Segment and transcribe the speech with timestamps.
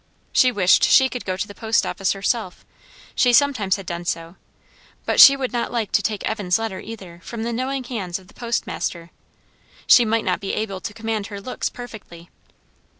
[0.33, 2.65] She wished she could go to the post office herself;
[3.13, 4.35] she sometimes had done so;
[5.05, 8.27] but she would not like to take Evan's letter, either, from the knowing hands of
[8.27, 9.11] the postmaster.
[9.85, 12.31] She might not be able to command her looks perfectly.